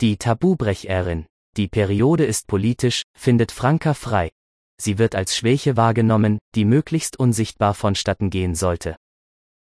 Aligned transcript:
Die 0.00 0.16
Tabubrecherin. 0.16 1.26
Die 1.56 1.66
Periode 1.66 2.24
ist 2.24 2.46
politisch, 2.46 3.02
findet 3.18 3.50
Franka 3.50 3.94
frei. 3.94 4.30
Sie 4.80 4.96
wird 4.96 5.16
als 5.16 5.36
Schwäche 5.36 5.76
wahrgenommen, 5.76 6.38
die 6.54 6.64
möglichst 6.64 7.18
unsichtbar 7.18 7.74
vonstatten 7.74 8.30
gehen 8.30 8.54
sollte. 8.54 8.94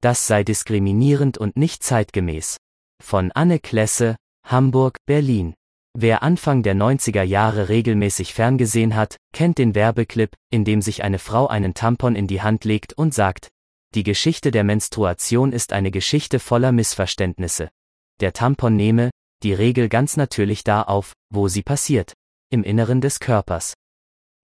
Das 0.01 0.25
sei 0.25 0.43
diskriminierend 0.43 1.37
und 1.37 1.55
nicht 1.55 1.83
zeitgemäß. 1.83 2.57
Von 2.99 3.31
Anne 3.33 3.59
Klesse, 3.59 4.15
Hamburg, 4.43 4.97
Berlin. 5.05 5.53
Wer 5.95 6.23
Anfang 6.23 6.63
der 6.63 6.73
90er 6.73 7.21
Jahre 7.21 7.69
regelmäßig 7.69 8.33
ferngesehen 8.33 8.95
hat, 8.95 9.17
kennt 9.33 9.59
den 9.59 9.75
Werbeclip, 9.75 10.33
in 10.49 10.65
dem 10.65 10.81
sich 10.81 11.03
eine 11.03 11.19
Frau 11.19 11.45
einen 11.45 11.75
Tampon 11.75 12.15
in 12.15 12.25
die 12.25 12.41
Hand 12.41 12.65
legt 12.65 12.93
und 12.93 13.13
sagt, 13.13 13.49
die 13.93 14.01
Geschichte 14.01 14.49
der 14.49 14.63
Menstruation 14.63 15.51
ist 15.51 15.73
eine 15.73 15.91
Geschichte 15.91 16.39
voller 16.39 16.71
Missverständnisse. 16.71 17.69
Der 18.19 18.33
Tampon 18.33 18.75
nehme, 18.75 19.11
die 19.43 19.53
Regel 19.53 19.89
ganz 19.89 20.17
natürlich 20.17 20.63
da 20.63 20.81
auf, 20.81 21.13
wo 21.29 21.47
sie 21.47 21.63
passiert, 21.63 22.13
im 22.49 22.63
Inneren 22.63 23.01
des 23.01 23.19
Körpers. 23.19 23.73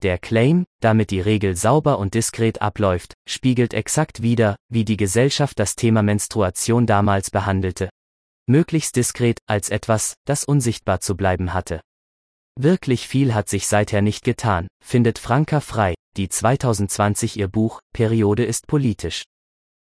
Der 0.01 0.17
Claim, 0.17 0.65
damit 0.79 1.11
die 1.11 1.19
Regel 1.19 1.55
sauber 1.55 1.99
und 1.99 2.13
diskret 2.13 2.61
abläuft, 2.61 3.13
spiegelt 3.27 3.73
exakt 3.73 4.21
wider, 4.21 4.55
wie 4.69 4.85
die 4.85 4.97
Gesellschaft 4.97 5.59
das 5.59 5.75
Thema 5.75 6.03
Menstruation 6.03 6.85
damals 6.85 7.31
behandelte, 7.31 7.89
möglichst 8.47 8.95
diskret, 8.95 9.39
als 9.45 9.69
etwas, 9.69 10.15
das 10.25 10.43
unsichtbar 10.45 11.01
zu 11.01 11.15
bleiben 11.15 11.53
hatte. 11.53 11.81
Wirklich 12.57 13.07
viel 13.07 13.33
hat 13.33 13.47
sich 13.47 13.67
seither 13.67 14.01
nicht 14.01 14.23
getan, 14.23 14.67
findet 14.83 15.19
Franka 15.19 15.59
Frei, 15.59 15.95
die 16.17 16.29
2020 16.29 17.37
ihr 17.37 17.47
Buch 17.47 17.79
Periode 17.93 18.43
ist 18.43 18.67
politisch. 18.67 19.23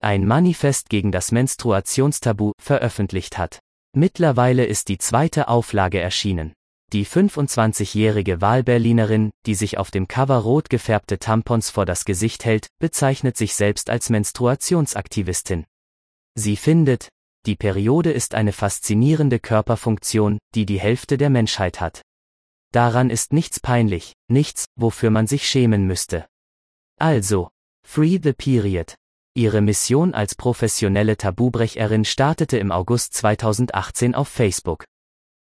Ein 0.00 0.26
Manifest 0.26 0.88
gegen 0.88 1.12
das 1.12 1.32
Menstruationstabu 1.32 2.52
veröffentlicht 2.60 3.38
hat. 3.38 3.60
Mittlerweile 3.98 4.66
ist 4.66 4.88
die 4.88 4.98
zweite 4.98 5.48
Auflage 5.48 5.98
erschienen. 5.98 6.52
Die 6.92 7.06
25-jährige 7.06 8.42
Wahlberlinerin, 8.42 9.30
die 9.46 9.54
sich 9.54 9.78
auf 9.78 9.90
dem 9.90 10.06
Cover 10.06 10.36
rot 10.36 10.68
gefärbte 10.68 11.18
Tampons 11.18 11.70
vor 11.70 11.86
das 11.86 12.04
Gesicht 12.04 12.44
hält, 12.44 12.66
bezeichnet 12.78 13.38
sich 13.38 13.54
selbst 13.54 13.88
als 13.88 14.10
Menstruationsaktivistin. 14.10 15.64
Sie 16.34 16.56
findet, 16.56 17.08
die 17.46 17.56
Periode 17.56 18.12
ist 18.12 18.34
eine 18.34 18.52
faszinierende 18.52 19.38
Körperfunktion, 19.38 20.38
die 20.54 20.66
die 20.66 20.78
Hälfte 20.78 21.16
der 21.16 21.30
Menschheit 21.30 21.80
hat. 21.80 22.02
Daran 22.74 23.08
ist 23.08 23.32
nichts 23.32 23.60
peinlich, 23.60 24.12
nichts, 24.28 24.66
wofür 24.78 25.08
man 25.08 25.26
sich 25.26 25.48
schämen 25.48 25.86
müsste. 25.86 26.26
Also, 26.98 27.48
Free 27.82 28.18
the 28.22 28.34
Period. 28.34 28.94
Ihre 29.36 29.60
Mission 29.60 30.14
als 30.14 30.34
professionelle 30.34 31.18
Tabubrecherin 31.18 32.06
startete 32.06 32.56
im 32.56 32.72
August 32.72 33.12
2018 33.12 34.14
auf 34.14 34.28
Facebook. 34.28 34.86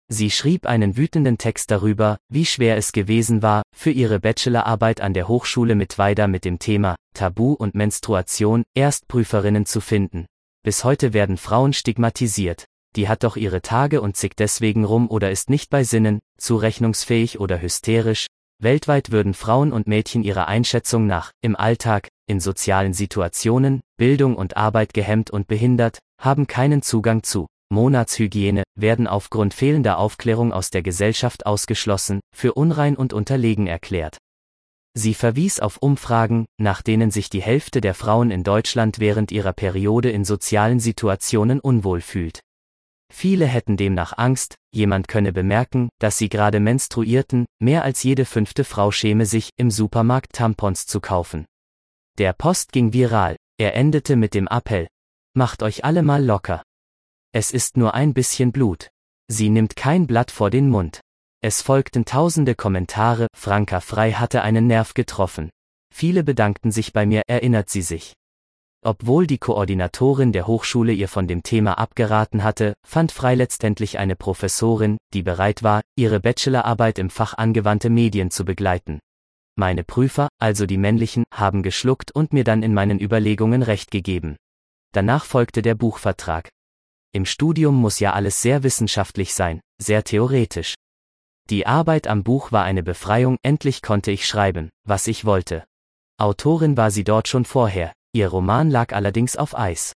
Sie 0.07 0.31
schrieb 0.31 0.65
einen 0.65 0.95
wütenden 0.95 1.37
Text 1.37 1.71
darüber, 1.71 2.15
wie 2.29 2.45
schwer 2.45 2.77
es 2.77 2.93
gewesen 2.93 3.41
war, 3.41 3.63
für 3.75 3.91
ihre 3.91 4.21
Bachelorarbeit 4.21 5.01
an 5.01 5.13
der 5.13 5.27
Hochschule 5.27 5.75
Mittweida 5.75 6.27
mit 6.27 6.45
dem 6.45 6.57
Thema 6.57 6.95
Tabu 7.13 7.51
und 7.51 7.75
Menstruation 7.75 8.63
Erstprüferinnen 8.75 9.65
zu 9.65 9.81
finden. 9.81 10.25
Bis 10.63 10.85
heute 10.85 11.11
werden 11.11 11.35
Frauen 11.35 11.73
stigmatisiert. 11.73 12.63
Die 12.95 13.09
hat 13.09 13.25
doch 13.25 13.35
ihre 13.35 13.61
Tage 13.61 13.99
und 13.99 14.15
zickt 14.15 14.39
deswegen 14.39 14.85
rum 14.85 15.09
oder 15.09 15.31
ist 15.31 15.49
nicht 15.49 15.69
bei 15.69 15.83
Sinnen, 15.83 16.19
zurechnungsfähig 16.37 17.41
oder 17.41 17.61
hysterisch. 17.61 18.27
Weltweit 18.63 19.11
würden 19.11 19.33
Frauen 19.33 19.73
und 19.73 19.87
Mädchen 19.87 20.23
ihrer 20.23 20.47
Einschätzung 20.47 21.07
nach, 21.07 21.31
im 21.41 21.55
Alltag, 21.55 22.09
in 22.27 22.39
sozialen 22.39 22.93
Situationen, 22.93 23.81
Bildung 23.97 24.35
und 24.35 24.55
Arbeit 24.55 24.93
gehemmt 24.93 25.31
und 25.31 25.47
behindert, 25.47 25.97
haben 26.19 26.45
keinen 26.45 26.83
Zugang 26.83 27.23
zu 27.23 27.47
Monatshygiene, 27.71 28.63
werden 28.77 29.07
aufgrund 29.07 29.55
fehlender 29.55 29.97
Aufklärung 29.97 30.53
aus 30.53 30.69
der 30.69 30.83
Gesellschaft 30.83 31.45
ausgeschlossen, 31.47 32.19
für 32.35 32.53
unrein 32.53 32.95
und 32.95 33.13
unterlegen 33.13 33.65
erklärt. 33.65 34.17
Sie 34.93 35.13
verwies 35.13 35.59
auf 35.59 35.77
Umfragen, 35.77 36.45
nach 36.59 36.81
denen 36.81 37.09
sich 37.09 37.29
die 37.29 37.41
Hälfte 37.41 37.81
der 37.81 37.95
Frauen 37.95 38.29
in 38.29 38.43
Deutschland 38.43 38.99
während 38.99 39.31
ihrer 39.31 39.53
Periode 39.53 40.11
in 40.11 40.25
sozialen 40.25 40.79
Situationen 40.79 41.59
unwohl 41.61 42.01
fühlt. 42.01 42.41
Viele 43.11 43.45
hätten 43.45 43.75
demnach 43.77 44.17
Angst, 44.17 44.55
jemand 44.73 45.07
könne 45.07 45.33
bemerken, 45.33 45.89
dass 45.99 46.17
sie 46.17 46.29
gerade 46.29 46.59
menstruierten, 46.59 47.45
mehr 47.59 47.83
als 47.83 48.03
jede 48.03 48.25
fünfte 48.25 48.63
Frau 48.63 48.89
schäme 48.89 49.25
sich, 49.25 49.49
im 49.57 49.69
Supermarkt 49.69 50.33
Tampons 50.33 50.87
zu 50.87 51.01
kaufen. 51.01 51.45
Der 52.17 52.33
Post 52.33 52.71
ging 52.71 52.93
viral, 52.93 53.35
er 53.57 53.75
endete 53.75 54.15
mit 54.15 54.33
dem 54.33 54.47
Appell, 54.47 54.87
macht 55.33 55.61
euch 55.61 55.83
alle 55.83 56.03
mal 56.03 56.23
locker. 56.23 56.63
Es 57.33 57.51
ist 57.51 57.77
nur 57.77 57.93
ein 57.93 58.13
bisschen 58.13 58.51
Blut. 58.51 58.89
Sie 59.27 59.49
nimmt 59.49 59.75
kein 59.75 60.07
Blatt 60.07 60.31
vor 60.31 60.49
den 60.49 60.69
Mund. 60.69 61.01
Es 61.41 61.61
folgten 61.61 62.05
tausende 62.05 62.55
Kommentare, 62.55 63.27
Franka 63.35 63.79
Frei 63.79 64.13
hatte 64.13 64.41
einen 64.41 64.67
Nerv 64.67 64.93
getroffen. 64.93 65.49
Viele 65.93 66.23
bedankten 66.23 66.71
sich 66.71 66.93
bei 66.93 67.05
mir, 67.05 67.23
erinnert 67.27 67.69
sie 67.69 67.81
sich. 67.81 68.13
Obwohl 68.83 69.27
die 69.27 69.37
Koordinatorin 69.37 70.31
der 70.31 70.47
Hochschule 70.47 70.91
ihr 70.91 71.07
von 71.07 71.27
dem 71.27 71.43
Thema 71.43 71.77
abgeraten 71.77 72.43
hatte, 72.43 72.73
fand 72.83 73.11
Frei 73.11 73.35
letztendlich 73.35 73.99
eine 73.99 74.15
Professorin, 74.15 74.97
die 75.13 75.21
bereit 75.21 75.61
war, 75.61 75.81
ihre 75.95 76.19
Bachelorarbeit 76.19 76.97
im 76.97 77.11
Fach 77.11 77.37
angewandte 77.37 77.91
Medien 77.91 78.31
zu 78.31 78.43
begleiten. 78.43 78.99
Meine 79.55 79.83
Prüfer, 79.83 80.29
also 80.39 80.65
die 80.65 80.77
männlichen, 80.77 81.25
haben 81.31 81.61
geschluckt 81.61 82.11
und 82.11 82.33
mir 82.33 82.43
dann 82.43 82.63
in 82.63 82.73
meinen 82.73 82.99
Überlegungen 82.99 83.61
recht 83.61 83.91
gegeben. 83.91 84.35
Danach 84.93 85.25
folgte 85.25 85.61
der 85.61 85.75
Buchvertrag. 85.75 86.49
Im 87.13 87.25
Studium 87.25 87.75
muss 87.75 87.99
ja 87.99 88.13
alles 88.13 88.41
sehr 88.41 88.63
wissenschaftlich 88.63 89.35
sein, 89.35 89.61
sehr 89.79 90.03
theoretisch. 90.03 90.73
Die 91.51 91.67
Arbeit 91.67 92.07
am 92.07 92.23
Buch 92.23 92.51
war 92.51 92.63
eine 92.63 92.81
Befreiung, 92.81 93.37
endlich 93.43 93.83
konnte 93.83 94.09
ich 94.09 94.25
schreiben, 94.25 94.69
was 94.87 95.05
ich 95.05 95.23
wollte. 95.23 95.65
Autorin 96.17 96.77
war 96.77 96.89
sie 96.89 97.03
dort 97.03 97.27
schon 97.27 97.45
vorher, 97.45 97.93
ihr 98.13 98.27
Roman 98.27 98.69
lag 98.69 98.93
allerdings 98.93 99.35
auf 99.35 99.57
Eis. 99.57 99.93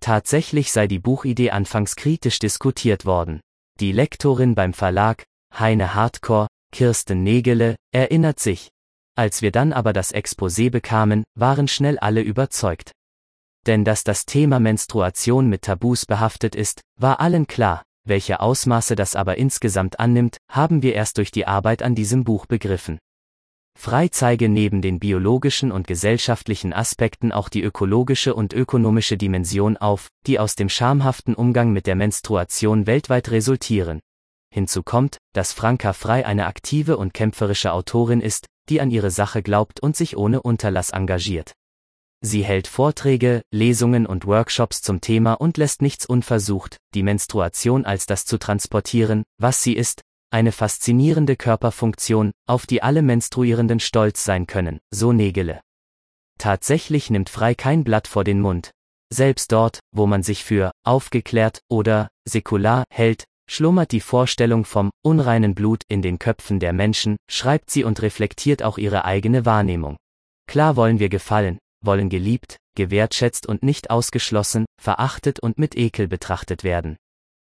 Tatsächlich 0.00 0.72
sei 0.72 0.86
die 0.86 0.98
Buchidee 0.98 1.50
anfangs 1.50 1.96
kritisch 1.96 2.38
diskutiert 2.38 3.04
worden. 3.04 3.40
Die 3.80 3.92
Lektorin 3.92 4.54
beim 4.54 4.72
Verlag, 4.72 5.24
Heine 5.58 5.94
Hardcore, 5.94 6.48
Kirsten 6.72 7.22
Negele, 7.22 7.76
erinnert 7.92 8.40
sich. 8.40 8.68
Als 9.16 9.42
wir 9.42 9.52
dann 9.52 9.72
aber 9.72 9.92
das 9.92 10.12
Exposé 10.12 10.70
bekamen, 10.70 11.24
waren 11.34 11.68
schnell 11.68 11.98
alle 11.98 12.22
überzeugt. 12.22 12.92
Denn 13.66 13.84
dass 13.84 14.02
das 14.04 14.24
Thema 14.26 14.58
Menstruation 14.58 15.48
mit 15.48 15.62
Tabus 15.62 16.06
behaftet 16.06 16.56
ist, 16.56 16.80
war 16.98 17.20
allen 17.20 17.46
klar, 17.46 17.82
welche 18.04 18.40
Ausmaße 18.40 18.96
das 18.96 19.14
aber 19.14 19.38
insgesamt 19.38 20.00
annimmt, 20.00 20.38
haben 20.50 20.82
wir 20.82 20.94
erst 20.94 21.18
durch 21.18 21.30
die 21.30 21.46
Arbeit 21.46 21.82
an 21.82 21.94
diesem 21.94 22.24
Buch 22.24 22.46
begriffen. 22.46 22.98
Frei 23.78 24.08
zeige 24.08 24.48
neben 24.48 24.80
den 24.80 25.00
biologischen 25.00 25.72
und 25.72 25.86
gesellschaftlichen 25.86 26.72
Aspekten 26.72 27.32
auch 27.32 27.48
die 27.48 27.62
ökologische 27.62 28.34
und 28.34 28.52
ökonomische 28.52 29.16
Dimension 29.16 29.76
auf, 29.76 30.08
die 30.26 30.38
aus 30.38 30.54
dem 30.54 30.68
schamhaften 30.68 31.34
Umgang 31.34 31.72
mit 31.72 31.86
der 31.86 31.96
Menstruation 31.96 32.86
weltweit 32.86 33.30
resultieren. 33.30 34.00
Hinzu 34.52 34.82
kommt, 34.82 35.18
dass 35.32 35.52
Franka 35.52 35.94
Frei 35.94 36.26
eine 36.26 36.46
aktive 36.46 36.96
und 36.96 37.14
kämpferische 37.14 37.72
Autorin 37.72 38.20
ist, 38.20 38.46
die 38.68 38.80
an 38.80 38.90
ihre 38.90 39.10
Sache 39.10 39.42
glaubt 39.42 39.80
und 39.80 39.96
sich 39.96 40.16
ohne 40.16 40.42
Unterlass 40.42 40.90
engagiert. 40.90 41.52
Sie 42.24 42.44
hält 42.44 42.68
Vorträge, 42.68 43.42
Lesungen 43.50 44.06
und 44.06 44.26
Workshops 44.26 44.80
zum 44.80 45.00
Thema 45.00 45.32
und 45.32 45.56
lässt 45.56 45.82
nichts 45.82 46.06
unversucht, 46.06 46.76
die 46.94 47.02
Menstruation 47.02 47.84
als 47.84 48.06
das 48.06 48.26
zu 48.26 48.38
transportieren, 48.38 49.24
was 49.38 49.62
sie 49.62 49.72
ist, 49.72 50.02
eine 50.32 50.52
faszinierende 50.52 51.36
Körperfunktion, 51.36 52.32
auf 52.48 52.66
die 52.66 52.82
alle 52.82 53.02
Menstruierenden 53.02 53.80
stolz 53.80 54.24
sein 54.24 54.46
können, 54.46 54.78
so 54.90 55.12
Nägele. 55.12 55.60
Tatsächlich 56.38 57.10
nimmt 57.10 57.28
Frei 57.28 57.54
kein 57.54 57.84
Blatt 57.84 58.08
vor 58.08 58.24
den 58.24 58.40
Mund. 58.40 58.72
Selbst 59.12 59.52
dort, 59.52 59.80
wo 59.94 60.06
man 60.06 60.22
sich 60.22 60.42
für 60.42 60.72
aufgeklärt 60.84 61.60
oder 61.68 62.08
säkular 62.26 62.84
hält, 62.90 63.24
schlummert 63.48 63.92
die 63.92 64.00
Vorstellung 64.00 64.64
vom 64.64 64.90
unreinen 65.04 65.54
Blut 65.54 65.82
in 65.88 66.00
den 66.00 66.18
Köpfen 66.18 66.58
der 66.58 66.72
Menschen, 66.72 67.16
schreibt 67.30 67.70
sie 67.70 67.84
und 67.84 68.00
reflektiert 68.00 68.62
auch 68.62 68.78
ihre 68.78 69.04
eigene 69.04 69.44
Wahrnehmung. 69.44 69.98
Klar 70.48 70.76
wollen 70.76 70.98
wir 70.98 71.10
gefallen, 71.10 71.58
wollen 71.84 72.08
geliebt, 72.08 72.56
gewertschätzt 72.74 73.46
und 73.46 73.62
nicht 73.62 73.90
ausgeschlossen, 73.90 74.64
verachtet 74.80 75.40
und 75.40 75.58
mit 75.58 75.76
Ekel 75.76 76.08
betrachtet 76.08 76.64
werden. 76.64 76.96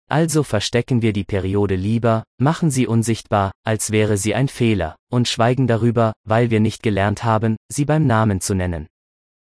Also 0.10 0.44
verstecken 0.44 1.02
wir 1.02 1.14
die 1.14 1.24
Periode 1.24 1.76
lieber, 1.76 2.24
machen 2.40 2.70
sie 2.70 2.88
unsichtbar, 2.88 3.52
als 3.66 3.92
wäre 3.92 4.18
sie 4.18 4.36
ein 4.36 4.48
Fehler, 4.48 4.96
und 5.12 5.28
schweigen 5.28 5.68
darüber, 5.68 6.14
weil 6.24 6.50
wir 6.50 6.60
nicht 6.60 6.84
gelernt 6.84 7.24
haben, 7.24 7.58
sie 7.70 7.86
beim 7.86 8.06
Namen 8.06 8.42
zu 8.42 8.54
nennen. 8.54 8.88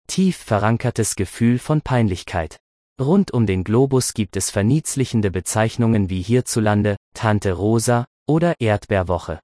Tief 0.06 0.36
verankertes 0.36 1.16
Gefühl 1.16 1.58
von 1.58 1.80
Peinlichkeit. 1.80 2.58
Rund 3.00 3.32
um 3.32 3.46
den 3.46 3.64
Globus 3.64 4.14
gibt 4.14 4.36
es 4.36 4.50
verniedlichende 4.50 5.30
Bezeichnungen 5.30 6.10
wie 6.10 6.22
hierzulande, 6.22 6.96
Tante 7.14 7.52
Rosa 7.52 8.04
oder 8.28 8.54
Erdbeerwoche. 8.60 9.40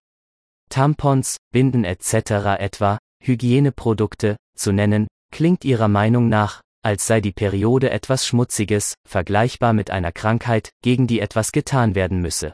Tampons, 0.69 1.39
Binden 1.51 1.85
etc. 1.85 2.59
etwa, 2.59 2.99
Hygieneprodukte, 3.23 4.37
zu 4.55 4.73
nennen, 4.73 5.09
klingt 5.33 5.65
ihrer 5.65 5.89
Meinung 5.89 6.29
nach, 6.29 6.61
als 6.83 7.07
sei 7.07 7.21
die 7.21 7.33
Periode 7.33 7.91
etwas 7.91 8.27
Schmutziges, 8.27 8.95
vergleichbar 9.07 9.73
mit 9.73 9.91
einer 9.91 10.13
Krankheit, 10.13 10.71
gegen 10.83 11.07
die 11.07 11.21
etwas 11.21 11.53
getan 11.53 11.95
werden 11.95 12.21
müsse. 12.21 12.53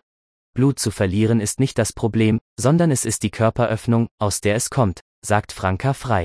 Blut 0.55 0.79
zu 0.79 0.91
verlieren 0.91 1.41
ist 1.41 1.61
nicht 1.61 1.79
das 1.79 1.93
Problem, 1.93 2.39
sondern 2.59 2.91
es 2.91 3.05
ist 3.05 3.23
die 3.23 3.31
Körperöffnung, 3.31 4.09
aus 4.19 4.41
der 4.41 4.55
es 4.55 4.71
kommt, 4.71 5.01
sagt 5.25 5.53
Franka 5.53 5.93
Frei. 5.93 6.25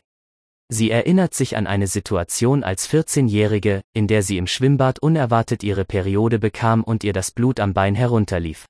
Sie 0.70 0.90
erinnert 0.90 1.34
sich 1.34 1.58
an 1.58 1.68
eine 1.68 1.88
Situation 1.88 2.64
als 2.64 2.90
14-Jährige, 2.90 3.82
in 3.94 4.08
der 4.08 4.24
sie 4.24 4.38
im 4.38 4.48
Schwimmbad 4.48 5.00
unerwartet 5.00 5.64
ihre 5.64 5.84
Periode 5.84 6.40
bekam 6.40 6.82
und 6.84 7.04
ihr 7.04 7.12
das 7.12 7.32
Blut 7.32 7.60
am 7.60 7.74
Bein 7.74 7.94
herunterlief. 7.94 8.66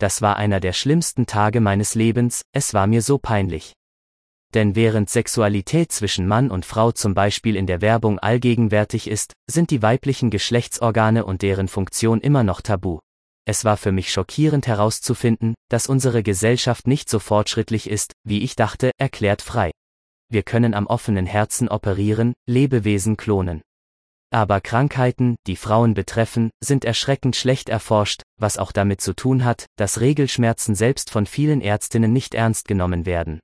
Das 0.00 0.20
war 0.20 0.36
einer 0.36 0.58
der 0.58 0.72
schlimmsten 0.72 1.26
Tage 1.26 1.60
meines 1.60 1.94
Lebens, 1.94 2.42
es 2.52 2.74
war 2.74 2.88
mir 2.88 3.02
so 3.02 3.18
peinlich. 3.18 3.72
Denn 4.54 4.74
während 4.74 5.10
Sexualität 5.10 5.92
zwischen 5.92 6.26
Mann 6.26 6.50
und 6.50 6.64
Frau 6.64 6.92
zum 6.92 7.12
Beispiel 7.12 7.56
in 7.56 7.66
der 7.66 7.80
Werbung 7.80 8.18
allgegenwärtig 8.18 9.08
ist, 9.08 9.32
sind 9.50 9.70
die 9.70 9.82
weiblichen 9.82 10.30
Geschlechtsorgane 10.30 11.24
und 11.24 11.42
deren 11.42 11.68
Funktion 11.68 12.20
immer 12.20 12.44
noch 12.44 12.60
tabu. 12.60 13.00
Es 13.46 13.64
war 13.64 13.76
für 13.76 13.92
mich 13.92 14.10
schockierend 14.10 14.66
herauszufinden, 14.66 15.54
dass 15.68 15.86
unsere 15.86 16.22
Gesellschaft 16.22 16.86
nicht 16.86 17.10
so 17.10 17.18
fortschrittlich 17.18 17.90
ist, 17.90 18.12
wie 18.24 18.42
ich 18.42 18.56
dachte, 18.56 18.90
erklärt 18.98 19.42
frei 19.42 19.72
wir 20.34 20.42
können 20.42 20.74
am 20.74 20.86
offenen 20.88 21.26
Herzen 21.26 21.68
operieren, 21.68 22.34
Lebewesen 22.48 23.16
klonen. 23.16 23.62
Aber 24.32 24.60
Krankheiten, 24.60 25.36
die 25.46 25.54
Frauen 25.54 25.94
betreffen, 25.94 26.50
sind 26.60 26.84
erschreckend 26.84 27.36
schlecht 27.36 27.68
erforscht, 27.68 28.22
was 28.40 28.58
auch 28.58 28.72
damit 28.72 29.00
zu 29.00 29.14
tun 29.14 29.44
hat, 29.44 29.66
dass 29.76 30.00
Regelschmerzen 30.00 30.74
selbst 30.74 31.10
von 31.10 31.26
vielen 31.26 31.60
Ärztinnen 31.60 32.12
nicht 32.12 32.34
ernst 32.34 32.66
genommen 32.66 33.06
werden. 33.06 33.38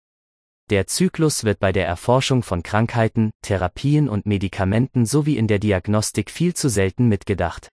Der 0.71 0.87
Zyklus 0.87 1.43
wird 1.43 1.59
bei 1.59 1.73
der 1.73 1.85
Erforschung 1.85 2.45
von 2.45 2.63
Krankheiten, 2.63 3.33
Therapien 3.43 4.09
und 4.09 4.25
Medikamenten 4.25 5.05
sowie 5.05 5.37
in 5.37 5.49
der 5.49 5.59
Diagnostik 5.59 6.31
viel 6.31 6.55
zu 6.55 6.69
selten 6.69 7.09
mitgedacht. 7.09 7.69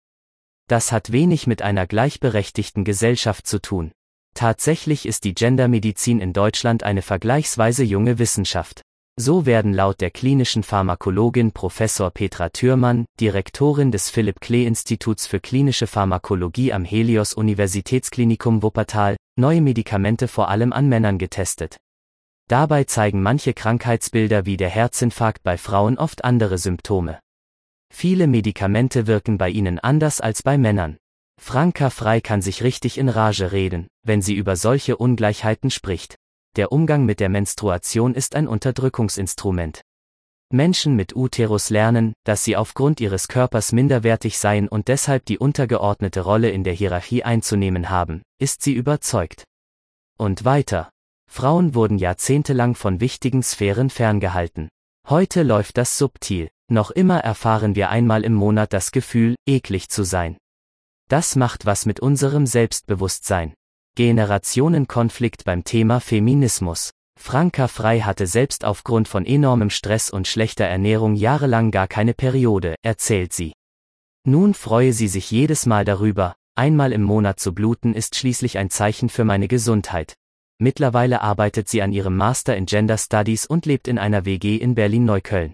Das 0.67 0.91
hat 0.91 1.11
wenig 1.11 1.45
mit 1.45 1.61
einer 1.61 1.85
gleichberechtigten 1.85 2.83
Gesellschaft 2.83 3.45
zu 3.45 3.61
tun. 3.61 3.91
Tatsächlich 4.33 5.05
ist 5.05 5.25
die 5.25 5.35
Gendermedizin 5.35 6.19
in 6.19 6.33
Deutschland 6.33 6.81
eine 6.81 7.03
vergleichsweise 7.03 7.83
junge 7.83 8.17
Wissenschaft. 8.17 8.81
So 9.15 9.45
werden 9.45 9.73
laut 9.73 10.01
der 10.01 10.09
klinischen 10.09 10.63
Pharmakologin 10.63 11.51
Professor 11.51 12.09
Petra 12.09 12.49
Thürmann, 12.49 13.05
Direktorin 13.19 13.91
des 13.91 14.09
Philipp 14.09 14.41
Klee 14.41 14.65
Instituts 14.65 15.27
für 15.27 15.39
klinische 15.39 15.85
Pharmakologie 15.85 16.73
am 16.73 16.83
Helios 16.83 17.33
Universitätsklinikum 17.33 18.63
Wuppertal, 18.63 19.17
neue 19.39 19.61
Medikamente 19.61 20.27
vor 20.27 20.49
allem 20.49 20.73
an 20.73 20.89
Männern 20.89 21.19
getestet. 21.19 21.77
Dabei 22.47 22.85
zeigen 22.85 23.21
manche 23.21 23.53
Krankheitsbilder 23.53 24.45
wie 24.45 24.57
der 24.57 24.69
Herzinfarkt 24.69 25.44
bei 25.44 25.57
Frauen 25.57 25.97
oft 25.97 26.23
andere 26.23 26.57
Symptome. 26.57 27.19
Viele 27.94 28.27
Medikamente 28.27 29.07
wirken 29.07 29.38
bei 29.38 29.49
ihnen 29.49 29.79
anders 29.79 30.21
als 30.21 30.44
bei 30.44 30.57
Männern. 30.57 30.97
Franka 31.39 31.89
Frei 31.89 32.21
kann 32.21 32.41
sich 32.41 32.63
richtig 32.63 32.97
in 32.97 33.09
Rage 33.09 33.51
reden, 33.51 33.88
wenn 34.03 34.21
sie 34.21 34.35
über 34.35 34.55
solche 34.55 34.97
Ungleichheiten 34.97 35.69
spricht 35.69 36.17
der 36.57 36.71
Umgang 36.71 37.05
mit 37.05 37.19
der 37.19 37.29
Menstruation 37.29 38.15
ist 38.15 38.35
ein 38.35 38.47
Unterdrückungsinstrument. 38.47 39.81
Menschen 40.51 40.95
mit 40.95 41.15
Uterus 41.15 41.69
lernen, 41.69 42.13
dass 42.23 42.44
sie 42.44 42.55
aufgrund 42.55 42.99
ihres 42.99 43.27
Körpers 43.27 43.73
minderwertig 43.73 44.39
seien 44.39 44.67
und 44.67 44.88
deshalb 44.88 45.25
die 45.25 45.38
untergeordnete 45.38 46.21
Rolle 46.21 46.49
in 46.49 46.63
der 46.63 46.73
Hierarchie 46.73 47.23
einzunehmen 47.23 47.91
haben, 47.91 48.23
ist 48.39 48.63
sie 48.63 48.73
überzeugt. 48.73 49.44
Und 50.17 50.45
weiter. 50.45 50.89
Frauen 51.27 51.75
wurden 51.75 51.97
jahrzehntelang 51.97 52.74
von 52.74 53.00
wichtigen 53.00 53.44
Sphären 53.44 53.89
ferngehalten. 53.89 54.69
Heute 55.07 55.44
läuft 55.44 55.77
das 55.77 55.97
subtil, 55.97 56.50
noch 56.69 56.91
immer 56.91 57.19
erfahren 57.19 57.75
wir 57.75 57.89
einmal 57.89 58.24
im 58.25 58.33
Monat 58.33 58.74
das 58.74 58.91
Gefühl, 58.91 59.35
eklig 59.47 59.89
zu 59.89 60.03
sein. 60.03 60.38
Das 61.09 61.35
macht 61.35 61.65
was 61.65 61.85
mit 61.85 62.00
unserem 62.00 62.45
Selbstbewusstsein. 62.45 63.53
Generationenkonflikt 63.95 65.45
beim 65.45 65.63
Thema 65.63 66.00
Feminismus. 66.01 66.91
Franka 67.19 67.68
Frei 67.68 68.01
hatte 68.01 68.27
selbst 68.27 68.65
aufgrund 68.65 69.07
von 69.07 69.25
enormem 69.25 69.69
Stress 69.69 70.09
und 70.09 70.27
schlechter 70.27 70.65
Ernährung 70.65 71.15
jahrelang 71.15 71.71
gar 71.71 71.88
keine 71.88 72.13
Periode, 72.13 72.75
erzählt 72.83 73.33
sie. 73.33 73.53
Nun 74.23 74.53
freue 74.53 74.91
sie 74.91 75.07
sich 75.07 75.31
jedes 75.31 75.65
Mal 75.65 75.85
darüber, 75.85 76.35
einmal 76.56 76.91
im 76.91 77.03
Monat 77.03 77.39
zu 77.39 77.53
bluten 77.53 77.94
ist 77.94 78.15
schließlich 78.15 78.57
ein 78.57 78.69
Zeichen 78.69 79.09
für 79.09 79.23
meine 79.23 79.47
Gesundheit. 79.47 80.15
Mittlerweile 80.59 81.21
arbeitet 81.21 81.69
sie 81.69 81.83
an 81.83 81.92
ihrem 81.92 82.18
Master 82.18 82.57
in 82.57 82.65
Gender 82.65 82.98
Studies 82.98 83.45
und 83.45 83.68
lebt 83.68 83.88
in 83.88 84.00
einer 84.00 84.25
WG 84.25 84.56
in 84.56 84.74
Berlin-Neukölln. 84.74 85.54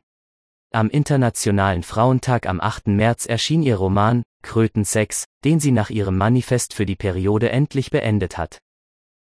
Am 0.72 0.90
Internationalen 0.90 1.84
Frauentag 1.84 2.48
am 2.48 2.62
8. 2.62 2.88
März 2.88 3.26
erschien 3.26 3.64
ihr 3.64 3.76
Roman 3.76 4.24
Krötensex, 4.44 5.26
den 5.44 5.60
sie 5.60 5.72
nach 5.72 5.90
ihrem 5.90 6.18
Manifest 6.18 6.74
für 6.74 6.86
die 6.86 6.96
Periode 6.96 7.50
endlich 7.50 7.92
beendet 7.92 8.38
hat. 8.38 8.60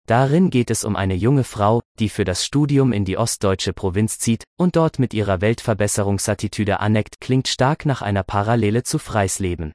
Darin 0.06 0.50
geht 0.50 0.71
es 0.71 0.85
um 0.85 0.97
eine 0.97 1.15
junge 1.15 1.44
Frau, 1.44 1.81
die 1.99 2.09
für 2.09 2.25
das 2.25 2.44
Studium 2.44 2.93
in 2.93 3.05
die 3.05 3.19
ostdeutsche 3.19 3.73
Provinz 3.73 4.19
zieht 4.19 4.44
und 4.56 4.76
dort 4.76 4.99
mit 4.99 5.12
ihrer 5.12 5.41
Weltverbesserungsattitüde 5.41 6.79
aneckt, 6.79 7.21
klingt 7.21 7.49
stark 7.49 7.85
nach 7.85 8.00
einer 8.00 8.23
Parallele 8.23 8.82
zu 8.82 8.99
Freisleben. 8.99 9.73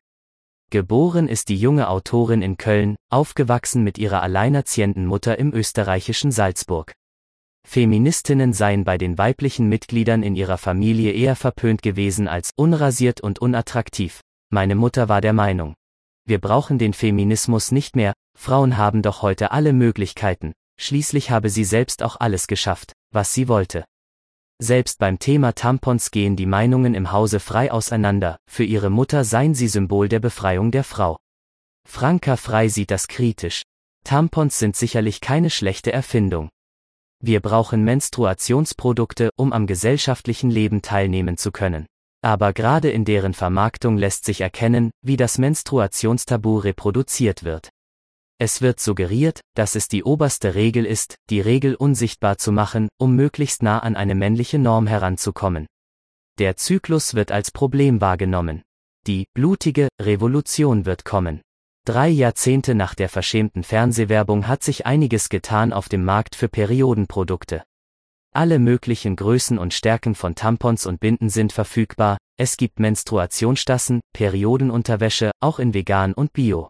Geboren 0.71 1.27
ist 1.27 1.50
die 1.50 1.57
junge 1.57 1.89
Autorin 1.89 2.44
in 2.44 2.57
Köln, 2.57 2.95
aufgewachsen 3.10 3.83
mit 3.83 3.98
ihrer 3.98 4.21
alleinerziehenden 4.21 5.07
Mutter 5.07 5.39
im 5.39 5.51
österreichischen 5.51 6.31
Salzburg. 6.31 6.94
Feministinnen 7.68 8.54
seien 8.54 8.83
bei 8.83 9.00
den 9.00 9.18
weiblichen 9.18 9.68
Mitgliedern 9.68 10.21
in 10.21 10.36
ihrer 10.36 10.60
Familie 10.60 11.12
eher 11.12 11.36
verpönt 11.36 11.81
gewesen 11.81 12.27
als 12.27 12.51
unrasiert 12.56 13.19
und 13.19 13.39
unattraktiv. 13.39 14.21
Meine 14.51 14.75
Mutter 14.75 15.10
war 15.10 15.21
der 15.21 15.33
Meinung. 15.33 15.74
Wir 16.25 16.39
brauchen 16.39 16.77
den 16.77 16.94
Feminismus 16.94 17.72
nicht 17.72 17.95
mehr, 17.95 18.13
Frauen 18.38 18.77
haben 18.77 19.01
doch 19.01 19.24
heute 19.24 19.51
alle 19.51 19.74
Möglichkeiten, 19.74 20.54
schließlich 20.80 21.31
habe 21.31 21.50
sie 21.50 21.63
selbst 21.63 22.04
auch 22.04 22.19
alles 22.19 22.45
geschafft, 22.45 22.94
was 23.12 23.33
sie 23.33 23.48
wollte. 23.48 23.86
Selbst 24.62 25.00
beim 25.00 25.20
Thema 25.20 25.54
Tampons 25.56 26.12
gehen 26.12 26.36
die 26.36 26.46
Meinungen 26.46 26.94
im 26.94 27.14
Hause 27.14 27.40
frei 27.40 27.72
auseinander, 27.72 28.38
für 28.46 28.66
ihre 28.66 28.90
Mutter 28.90 29.24
seien 29.24 29.56
sie 29.56 29.70
Symbol 29.70 30.10
der 30.10 30.20
Befreiung 30.20 30.72
der 30.72 30.84
Frau. 30.84 31.18
Franka 31.88 32.36
Frei 32.36 32.68
sieht 32.68 32.92
das 32.92 33.08
kritisch. 33.08 33.64
Tampons 34.04 34.60
sind 34.60 34.76
sicherlich 34.76 35.22
keine 35.22 35.50
schlechte 35.50 35.94
Erfindung. 35.94 36.50
Wir 37.22 37.40
brauchen 37.40 37.86
Menstruationsprodukte, 37.86 39.30
um 39.38 39.54
am 39.54 39.66
gesellschaftlichen 39.66 40.52
Leben 40.52 40.82
teilnehmen 40.82 41.38
zu 41.38 41.52
können. 41.52 41.86
Aber 42.22 42.52
gerade 42.52 42.90
in 42.90 43.06
deren 43.06 43.34
Vermarktung 43.34 43.98
lässt 43.98 44.26
sich 44.26 44.42
erkennen, 44.42 44.92
wie 45.02 45.16
das 45.16 45.38
Menstruationstabu 45.38 46.58
reproduziert 46.58 47.46
wird. 47.46 47.70
Es 48.41 48.62
wird 48.62 48.80
suggeriert, 48.80 49.41
dass 49.53 49.75
es 49.75 49.89
die 49.89 50.06
oberste 50.06 50.56
Regel 50.56 50.86
ist, 50.86 51.15
die 51.30 51.41
Regel 51.41 51.75
unsichtbar 51.75 52.38
zu 52.38 52.53
machen, 52.53 52.88
um 52.98 53.13
möglichst 53.13 53.63
nah 53.63 53.79
an 53.79 53.98
eine 53.98 54.15
männliche 54.15 54.58
Norm 54.58 54.88
heranzukommen. 54.88 55.67
Der 56.39 56.55
Zyklus 56.55 57.15
wird 57.15 57.34
als 57.34 57.51
Problem 57.51 58.00
wahrgenommen. 58.00 58.62
Die 59.08 59.25
blutige 59.34 59.89
Revolution 60.01 60.86
wird 60.86 61.03
kommen. 61.03 61.41
Drei 61.86 62.08
Jahrzehnte 62.08 62.75
nach 62.75 62.96
der 62.96 63.10
verschämten 63.10 63.63
Fernsehwerbung 63.63 64.48
hat 64.48 64.63
sich 64.63 64.86
einiges 64.86 65.27
getan 65.27 65.74
auf 65.74 65.89
dem 65.89 66.05
Markt 66.05 66.36
für 66.36 66.48
Periodenprodukte. 66.48 67.63
Alle 68.34 68.60
möglichen 68.60 69.17
Größen 69.17 69.58
und 69.58 69.74
Stärken 69.74 70.15
von 70.15 70.36
Tampons 70.36 70.86
und 70.86 71.01
Binden 71.01 71.29
sind 71.29 71.51
verfügbar, 71.51 72.17
es 72.38 72.55
gibt 72.55 72.79
Menstruationsstassen, 72.79 74.00
Periodenunterwäsche, 74.13 75.31
auch 75.41 75.60
in 75.60 75.74
vegan 75.74 76.13
und 76.13 76.31
bio. 76.31 76.69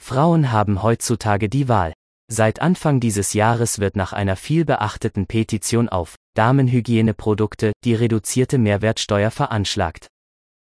Frauen 0.00 0.52
haben 0.52 0.82
heutzutage 0.82 1.48
die 1.48 1.68
Wahl. 1.68 1.92
Seit 2.30 2.60
Anfang 2.60 3.00
dieses 3.00 3.32
Jahres 3.32 3.78
wird 3.78 3.96
nach 3.96 4.12
einer 4.12 4.36
viel 4.36 4.64
beachteten 4.64 5.26
Petition 5.26 5.88
auf 5.88 6.16
Damenhygieneprodukte 6.34 7.72
die 7.84 7.94
reduzierte 7.94 8.58
Mehrwertsteuer 8.58 9.30
veranschlagt. 9.30 10.08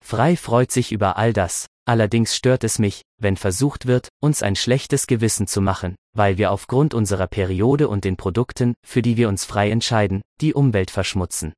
Frei 0.04 0.36
freut 0.36 0.72
sich 0.72 0.92
über 0.92 1.16
all 1.16 1.32
das, 1.32 1.66
Allerdings 1.84 2.36
stört 2.36 2.62
es 2.62 2.78
mich, 2.78 3.02
wenn 3.20 3.36
versucht 3.36 3.86
wird, 3.86 4.08
uns 4.20 4.42
ein 4.42 4.54
schlechtes 4.54 5.08
Gewissen 5.08 5.48
zu 5.48 5.60
machen, 5.60 5.96
weil 6.16 6.38
wir 6.38 6.52
aufgrund 6.52 6.94
unserer 6.94 7.26
Periode 7.26 7.88
und 7.88 8.04
den 8.04 8.16
Produkten, 8.16 8.74
für 8.86 9.02
die 9.02 9.16
wir 9.16 9.28
uns 9.28 9.44
frei 9.44 9.70
entscheiden, 9.70 10.22
die 10.40 10.54
Umwelt 10.54 10.92
verschmutzen. 10.92 11.52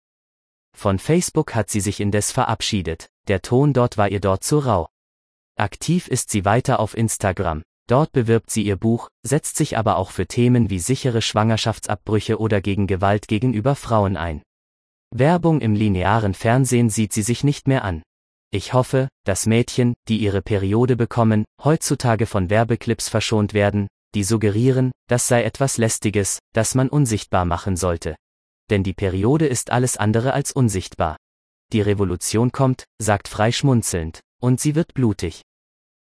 Von 0.74 0.98
Facebook 0.98 1.54
hat 1.54 1.68
sie 1.68 1.80
sich 1.80 2.00
indes 2.00 2.32
verabschiedet, 2.32 3.06
der 3.28 3.42
Ton 3.42 3.74
dort 3.74 3.98
war 3.98 4.08
ihr 4.08 4.20
dort 4.20 4.44
zu 4.44 4.60
rau. 4.60 4.86
Aktiv 5.56 6.08
ist 6.08 6.30
sie 6.30 6.44
weiter 6.44 6.80
auf 6.80 6.96
Instagram, 6.96 7.62
dort 7.86 8.10
bewirbt 8.10 8.50
sie 8.50 8.62
ihr 8.62 8.76
Buch, 8.76 9.08
setzt 9.24 9.56
sich 9.56 9.78
aber 9.78 9.98
auch 9.98 10.10
für 10.10 10.26
Themen 10.26 10.68
wie 10.68 10.80
sichere 10.80 11.22
Schwangerschaftsabbrüche 11.22 12.40
oder 12.40 12.60
gegen 12.60 12.88
Gewalt 12.88 13.28
gegenüber 13.28 13.76
Frauen 13.76 14.16
ein. 14.16 14.42
Werbung 15.14 15.60
im 15.60 15.74
linearen 15.74 16.34
Fernsehen 16.34 16.90
sieht 16.90 17.12
sie 17.12 17.22
sich 17.22 17.44
nicht 17.44 17.68
mehr 17.68 17.84
an. 17.84 18.02
Ich 18.50 18.72
hoffe, 18.72 19.08
dass 19.24 19.46
Mädchen, 19.46 19.94
die 20.08 20.18
ihre 20.18 20.42
Periode 20.42 20.96
bekommen, 20.96 21.44
heutzutage 21.62 22.26
von 22.26 22.50
Werbeclips 22.50 23.08
verschont 23.08 23.54
werden, 23.54 23.86
die 24.16 24.24
suggerieren, 24.24 24.90
das 25.08 25.28
sei 25.28 25.44
etwas 25.44 25.78
Lästiges, 25.78 26.40
das 26.52 26.74
man 26.74 26.88
unsichtbar 26.88 27.44
machen 27.44 27.76
sollte. 27.76 28.16
Denn 28.70 28.82
die 28.82 28.92
Periode 28.92 29.46
ist 29.46 29.70
alles 29.70 29.96
andere 29.96 30.32
als 30.32 30.50
unsichtbar. 30.50 31.16
Die 31.72 31.80
Revolution 31.80 32.50
kommt, 32.50 32.84
sagt 33.00 33.28
frei 33.28 33.52
schmunzelnd, 33.52 34.20
und 34.44 34.60
sie 34.60 34.74
wird 34.74 34.92
blutig. 34.92 35.40